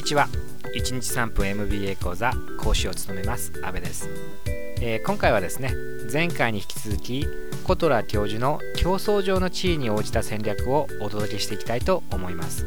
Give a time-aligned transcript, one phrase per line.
[0.00, 0.28] にちは。
[0.74, 4.08] 1日3分 MBA 講座講師を務めます阿部です、
[4.80, 5.74] えー、今回はですね
[6.10, 7.26] 前回に引き続き
[7.64, 12.66] コトラ教授の競争上の地位に応じた戦略をお届けしていきたいと思います、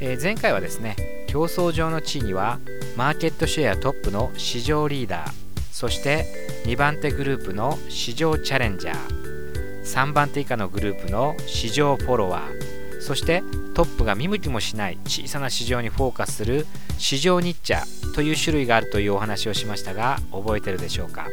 [0.00, 0.96] えー、前回はですね
[1.28, 2.58] 競争上の地位には
[2.96, 5.32] マーケットシェアトップの市場リーダー
[5.72, 6.24] そして
[6.64, 12.71] 2番手グループの市場チャレンジャー3番手以下のグループの市場フォロワー
[13.04, 13.42] そして
[13.74, 16.66] トップが見向きもしない小さな市場にフォーカスする
[16.98, 21.26] 市場ニッチャーという種類があるというお話をしましたが覚えてるでしょうか？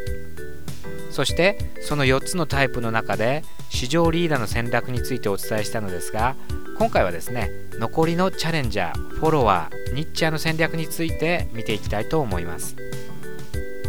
[1.11, 6.35] そしてその4つのタイプの中で市場リーダーの戦略についてお伝えしたのですが
[6.77, 12.75] 今回はですね残りのチャレンジャーフォロワーニッチャーの戦略について見ていきたいと思います。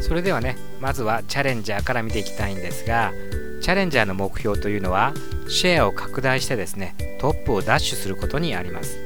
[0.00, 3.12] それではねまずはチャレンジャーから見ていきたいんですが
[3.62, 5.12] チャレンジャーの目標というのは
[5.48, 8.98] シェアを拡大してですねトップをダッシュすることにあります。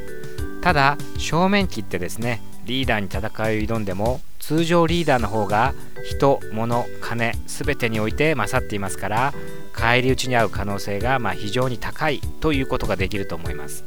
[0.62, 3.20] ただ正面切ってですねリーダーに戦
[3.50, 5.74] いを挑んでも通常リーダーの方が
[6.08, 9.34] 人物金全てにおいて勝っていますから
[9.72, 13.84] 返り討ちに遭う可能性がま非常に高いということができると思います。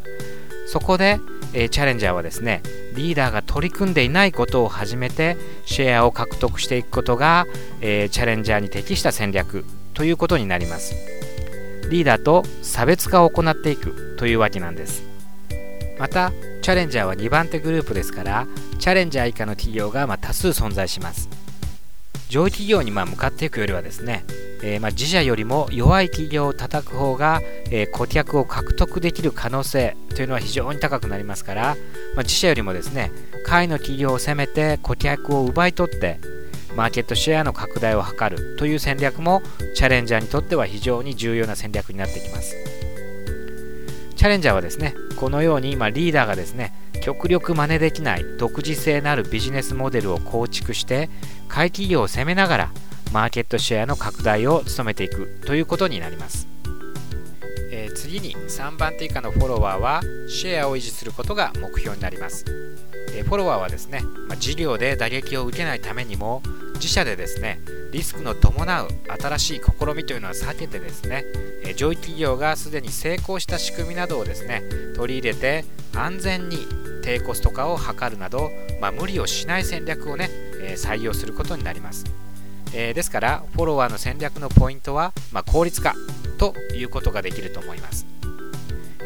[0.67, 1.19] そこで、
[1.53, 2.61] え、チャレンジャーはですね
[2.95, 7.47] リーダーが取り組んでいないことを始めてシェアを獲得していくことが、
[7.81, 10.93] え、チャレンジャーに適した戦略ということになります。
[11.89, 14.06] リーダーと差別化を行っていく。
[14.17, 15.03] というわけなんです。
[15.97, 21.29] またチャレンジャーは2番手グループですからチャレンジャー以下の企業がま多数存在します。
[22.29, 24.25] 上位企業にま向かっていくよりはですね、
[24.61, 31.63] えー、ま自社よりも弱い企業を叩く方が、えー、顧客を獲得できる可能性というのは非常に高くなりますから、
[32.15, 33.11] まあ、自社よりもですね
[33.45, 36.19] 下位の企業を攻めて顧客を奪い取って
[36.75, 39.41] マーケットシェアの拡大を図るという戦略も
[39.73, 42.76] チャレンジャーにとっては非常に重要な戦略になってきます。
[44.17, 46.73] チャレンジャーはですねこのように今リーダーがですね
[47.03, 51.09] 極力真似できない独自性のあるビジネスモデルを構築して
[51.47, 52.71] 買い企業を攻めながら
[53.13, 56.47] マーケットシェアの拡大を努めていくということになります、
[57.71, 62.43] えー、次に3番手以下のフォロワーはシェアを維持することが目標になります、
[63.15, 66.41] えー、フォロワーはですね、まあ、事業で打撃を受けないためにも
[66.73, 67.59] 自社でですね
[67.91, 68.87] リスクの伴う
[69.21, 71.23] 新しい試みというのは避けてですね
[71.75, 74.63] 上位企業がすでに成功した仕組みなどをですね
[74.95, 76.67] 取り入れて安全に
[77.03, 78.51] 低コスト化を図るなど、
[78.81, 80.29] まあ、無理をしない戦略をね、
[80.75, 82.03] 採用することになります、
[82.73, 85.95] えー、ですからフォロワーの戦略のポイントは、まあ、効率化
[86.37, 88.05] ということができると思います、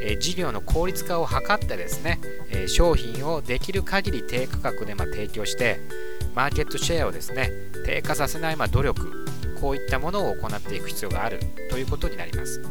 [0.02, 5.80] えー、事業の効率化を図ってですね、え商品をできる限り低価格でま提供して
[6.34, 7.52] マーケットシェアをですね
[7.86, 9.21] 低下させないま努力
[9.62, 11.40] こういったものを行っていく必要がある
[11.70, 12.62] ということになります。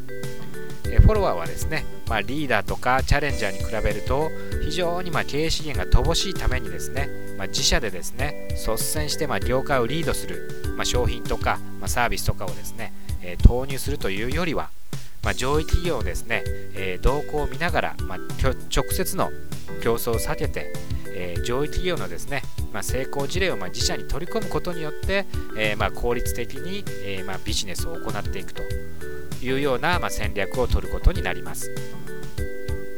[0.99, 4.29] フォロワーはですね、まあ、リーダーとかチャレンジャーに比べると
[4.65, 7.09] 非常にま経営資源が乏しいためにですね、
[7.39, 14.71] まあ、自社でですね率先してま業界をリードする、まあ、商品とか、まサービスとかをですね、えー、投入するというよりは、
[15.23, 16.43] ま上位企業をですね、
[16.75, 19.31] えー、動向を見ながら、ま直接の
[19.83, 20.73] 競争を避けて、
[21.15, 25.27] えー、上位企業のですね、まあ、成功事例をま自社に取り込むことによって、
[25.57, 28.63] えー、ま効率的に、えまビジネスを行っていくと
[29.43, 31.71] いうような、ま戦略を取ることになります。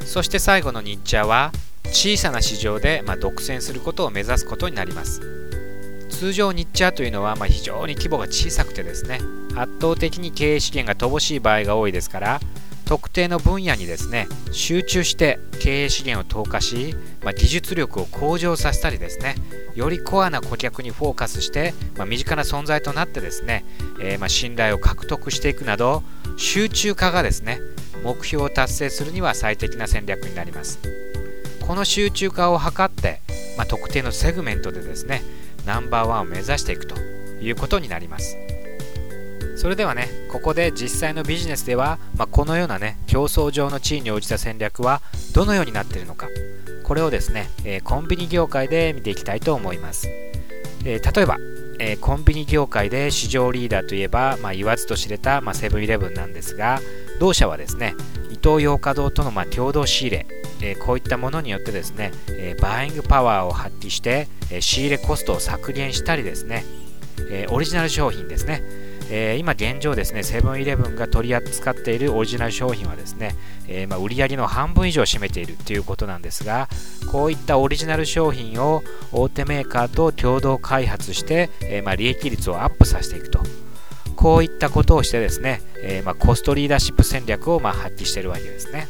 [0.05, 1.53] そして最後のニッチャーは
[1.87, 5.21] 小さな市場で、ま独占することを目指すことになります。
[6.23, 9.19] 通常ニッチャーというのは、ま非常に規模が小さくてですね
[9.57, 12.41] 圧倒的に経営資源が乏しい場合が多いですから
[12.93, 19.35] 特定の分野にですね集中して経営資源を投下し、まあ、技術力を向上させたりですね
[19.75, 23.65] よりコアな顧客にフォーカスして、まあ、身近な存在となってですね、
[23.99, 26.03] えー、ま信頼を獲得していくなど
[26.37, 27.61] 集中化がですね
[28.05, 30.79] 目標を達成するには最適な戦略になります。
[31.67, 33.23] この集中化を図って、
[33.57, 35.23] まあ、特定のセグメントでですね
[35.65, 36.97] ナンバーワンを目指していくと
[37.41, 38.37] いうことになります。
[39.63, 45.01] それではねここで実際のビジネスでは、まあ、このようなね競争上の地位に応じた戦略は
[45.37, 46.27] どのようになっているのか。
[46.83, 50.09] これをですね、えー、コンビニ業界で見ていきたいと思います、
[50.85, 51.39] えー、例えば、
[51.79, 56.81] えー、コンビニ業界で市場リーダーといえば、まあ、言わずと知れた、ま、セブンイレブンなんですが
[57.21, 57.95] 同社はですね
[58.33, 60.27] イトーヨーカドーとのま共同仕入れ、
[60.61, 66.65] えこういったものによってですね、えバイングパワーを発揮して、え仕入れコストを削減したりですね、
[67.31, 68.63] えオリジナル商品ですね
[69.15, 73.35] えー、今現状ですね、セブンイレブンが取り扱っているオリジナル商品はですね、
[73.69, 76.71] えー、まあ、売上げの半分以上を占めているということなんですが、
[77.11, 78.83] こういったオリジナル商品を
[79.13, 83.41] 大手メーカーと共同開発して、えー、まあ、利益率をアップさせていくと。
[84.17, 88.87] こういったことをしてですね、えまあ、コストリーダーシップ戦略をま発揮しているわけですね。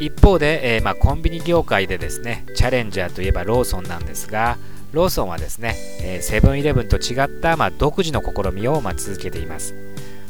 [0.00, 4.56] 一方で、えー、まあ、コンビニ業界でですねチャレンジャーといえばローソンなんですが
[4.92, 5.74] ローソンはですね
[6.20, 9.74] セブンイレブンと違った、まあ、独自の試みを、まあ、続けています。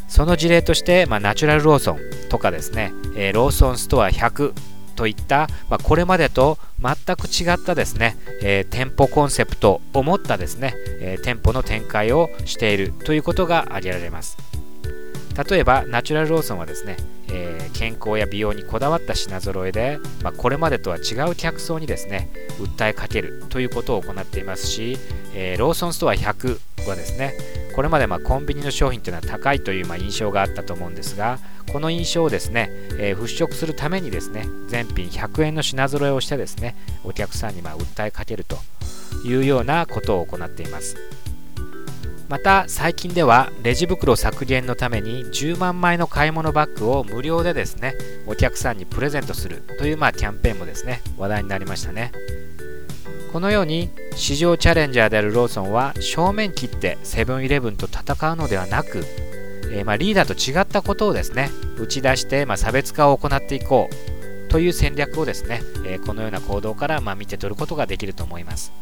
[0.09, 1.99] その事例として、まあ、ナチュラルローソン
[2.29, 4.53] とかですね、え、ローソンストア100
[4.97, 14.37] といった、まあ、これまでと全く違ったですね、えー、店舗コンセプトを持ったですね、えー、店舗の展開をしているということが挙げられます。
[15.49, 16.97] 例えばナチュラルローソンはですね、
[17.29, 22.29] えー、健康や美容にこだわった品揃えで、まあ、これまでとは違う客層にですね
[22.59, 24.99] 訴えかけるということを行っていますし、
[25.35, 27.35] えー、ローソンストア100はですね
[27.75, 31.39] これまでまコンビニの商品というのは高いというま印象があったと思うんですが
[31.73, 38.59] この印象をですね、えー、払拭するためにですね全品100円の品揃えをしてですねお客さんにま訴えかけると
[39.25, 40.97] いうようなことを行っています。
[42.31, 52.13] また最近ではレジ袋削減のために10万枚の買い物バッグを無料でですねお客さんにプレゼントするというまあキャンペーンもですね話題になりましたね
[53.33, 59.05] このように市場チャレンジャーであるローソンは正面切ってセブンイレブンと戦うのではなく、
[59.73, 61.51] えー、まリーダーと違ったことをですね
[61.81, 68.73] 打ち出してま差別化を行っていこうという戦略をですね、え、このような行動からま見て取ることができると思います。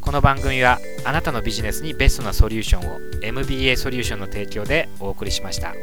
[0.00, 5.74] この番組はあなたのビジネスにベストなソリューションを MBA ソリューションの提供でお送りしました。